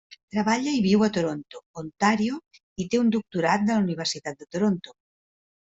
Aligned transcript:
Treballa 0.35 0.71
i 0.77 0.79
viu 0.85 1.03
a 1.07 1.09
Toronto, 1.17 1.61
Ontario, 1.83 2.41
i 2.85 2.89
té 2.95 3.03
un 3.05 3.15
doctorat 3.19 3.69
de 3.69 3.75
la 3.77 3.87
Universitat 3.87 4.43
de 4.45 4.53
Toronto. 4.57 4.99